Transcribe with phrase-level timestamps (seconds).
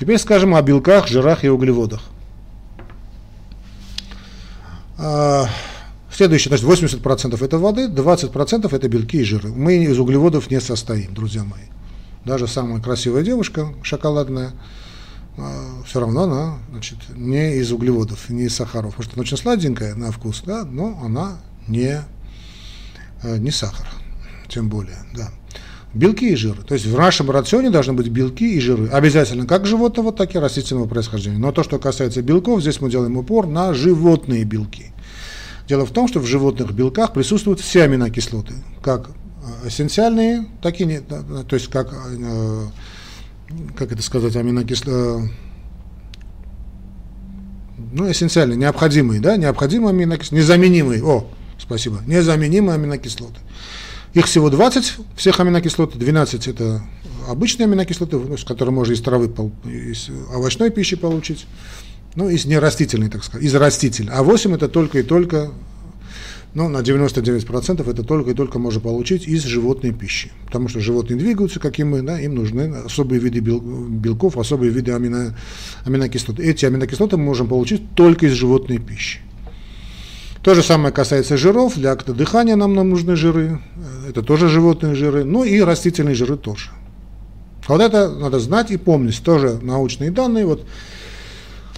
[0.00, 2.00] Теперь скажем о белках, жирах и углеводах.
[4.96, 5.46] А,
[6.10, 9.50] следующее, значит, 80% это воды, 20% это белки и жиры.
[9.50, 11.64] Мы из углеводов не состоим, друзья мои.
[12.24, 14.52] Даже самая красивая девушка, шоколадная,
[15.36, 18.94] а, все равно она значит, не из углеводов, не из сахаров.
[18.94, 22.00] Потому что она очень сладенькая на вкус, да, но она не,
[23.22, 23.86] э, не сахар,
[24.48, 25.28] тем более, да.
[25.92, 26.62] Белки и жиры.
[26.62, 28.88] То есть в нашем рационе должны быть белки и жиры.
[28.88, 31.38] Обязательно как животного, так и растительного происхождения.
[31.38, 34.92] Но то, что касается белков, здесь мы делаем упор на животные белки.
[35.68, 40.84] Дело в том, что в животных белках присутствуют все аминокислоты, как э, эссенциальные, так и
[40.84, 42.66] не, то есть как, э,
[43.76, 45.30] как это сказать, аминокислоты,
[47.92, 53.38] ну, эссенциальные, необходимые, да, необходимые аминокислоты, незаменимые, о, спасибо, незаменимые аминокислоты.
[54.12, 56.82] Их всего 20, всех аминокислот, 12 это
[57.28, 59.32] обычные аминокислоты, ну, которые можно из травы,
[59.64, 61.46] из овощной пищи получить,
[62.16, 64.12] ну, из нерастительной, так сказать, из растительной.
[64.12, 65.52] А 8 это только и только,
[66.54, 70.32] ну, на 99% это только и только можно получить из животной пищи.
[70.46, 74.92] Потому что животные двигаются, как и мы, да, им нужны особые виды белков, особые виды
[74.92, 75.36] амино,
[75.84, 76.40] аминокислот.
[76.40, 79.20] Эти аминокислоты мы можем получить только из животной пищи.
[80.42, 83.60] То же самое касается жиров, для акта дыхания нам, нам нужны жиры,
[84.08, 86.70] это тоже животные жиры, ну и растительные жиры тоже.
[87.68, 90.46] Вот это надо знать и помнить, тоже научные данные.
[90.46, 90.64] Вот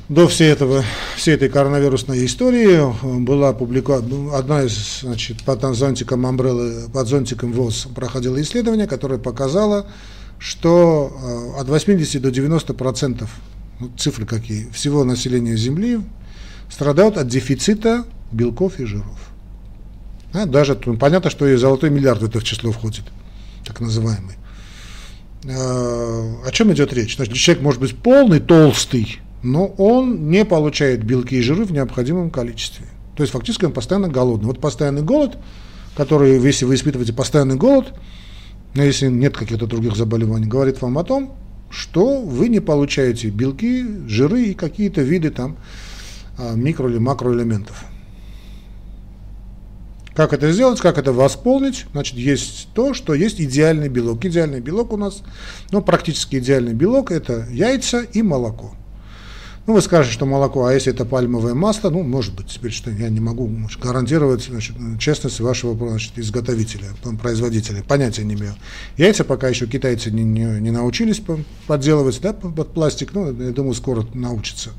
[0.08, 0.84] до всей, этого,
[1.16, 2.80] всей этой коронавирусной истории
[3.24, 9.86] была опубликована одна из, значит, под зонтиком Umbrella, под зонтиком ВОЗ проходило исследование, которое показало,
[10.38, 13.30] что э, от 80 до 90 процентов,
[13.80, 16.00] ну, цифры какие, всего населения Земли
[16.70, 19.32] страдают от дефицита белков и жиров.
[20.32, 23.04] А, даже ну, понятно, что и золотой миллиард в это число входит,
[23.66, 24.36] так называемый.
[25.44, 27.16] А, о чем идет речь?
[27.16, 32.30] Значит, человек может быть полный, толстый, но он не получает белки и жиры в необходимом
[32.30, 32.86] количестве.
[33.16, 34.46] То есть фактически он постоянно голодный.
[34.46, 35.36] Вот постоянный голод,
[35.96, 37.92] который, если вы испытываете постоянный голод,
[38.74, 41.36] но если нет каких-то других заболеваний, говорит вам о том,
[41.70, 45.56] что вы не получаете белки, жиры и какие-то виды там
[46.38, 47.84] а, микро- или макроэлементов.
[50.14, 51.86] Как это сделать, как это восполнить?
[51.92, 54.24] Значит, есть то, что есть идеальный белок.
[54.24, 55.22] Идеальный белок у нас,
[55.70, 58.74] ну, практически идеальный белок– это яйца и молоко.
[59.64, 62.90] Ну, вы скажете, что молоко, а если это пальмовое масло, ну, может быть, теперь что
[62.90, 63.48] я не могу
[63.80, 66.88] гарантировать значит, честность вашего значит, изготовителя,
[67.20, 68.54] производителя, понятия не имею.
[68.96, 71.22] Яйца пока еще китайцы не, не, не научились
[71.68, 74.70] подделывать да, под пластик, ну, я думаю, скоро научатся.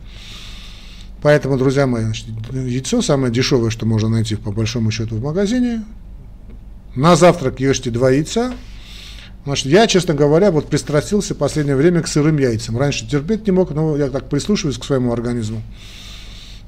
[1.24, 5.86] Поэтому, друзья мои, значит, яйцо самое дешевое, что можно найти по большому счету в магазине.
[6.96, 8.54] На завтрак ешьте два яйца.
[9.46, 12.78] Значит, я, честно говоря, вот пристрастился в последнее время к сырым яйцам.
[12.78, 15.62] Раньше терпеть не мог, но я так прислушиваюсь к своему организму.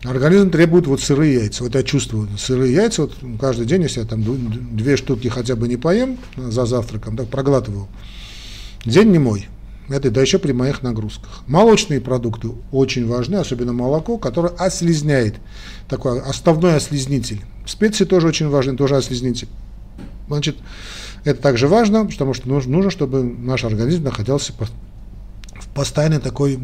[0.05, 1.63] Организм требует вот сырые яйца.
[1.63, 3.01] Вот я чувствую сырые яйца.
[3.03, 7.27] Вот каждый день, если я там две штуки хотя бы не поем за завтраком, так
[7.27, 7.89] проглатываю.
[8.85, 9.47] День не мой.
[9.89, 11.43] Это да еще при моих нагрузках.
[11.47, 15.35] Молочные продукты очень важны, особенно молоко, которое ослизняет,
[15.87, 17.41] такой основной ослизнитель.
[17.65, 19.47] Специи тоже очень важны, тоже ослизнитель.
[20.27, 20.57] Значит,
[21.23, 26.57] это также важно, потому что нужно, чтобы наш организм находился в постоянной такой э,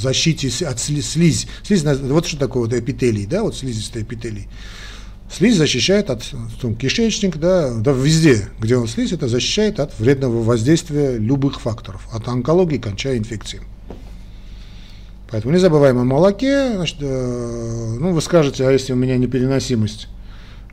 [0.00, 1.48] защите от слизи.
[1.62, 4.48] Слизь, вот что такое вот эпителий, да, вот слизистый эпителий.
[5.30, 6.22] Слизь защищает от
[6.60, 12.06] там, кишечник, да, да, везде, где он слизь, это защищает от вредного воздействия любых факторов,
[12.12, 13.62] от онкологии, кончая инфекцией.
[15.30, 16.74] Поэтому не забываем о молоке.
[16.76, 20.06] Значит, э, ну, вы скажете, а если у меня непереносимость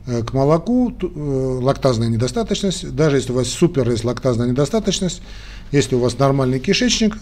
[0.06, 5.22] э, к молоку, то, э, лактазная недостаточность, даже если у вас супер есть лактазная недостаточность,
[5.72, 7.16] если у вас нормальный кишечник,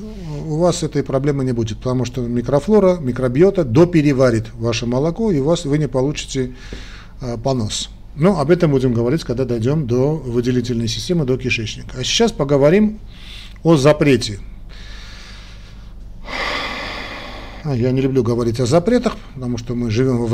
[0.47, 5.45] у вас этой проблемы не будет, потому что микрофлора, микробиота допереварит ваше молоко, и у
[5.45, 6.53] вас вы не получите
[7.43, 7.91] понос.
[8.17, 11.97] Но об этом будем говорить, когда дойдем до выделительной системы, до кишечника.
[11.99, 12.99] А сейчас поговорим
[13.63, 14.41] о запрете.
[17.63, 20.25] А, я не люблю говорить о запретах, потому что мы живем в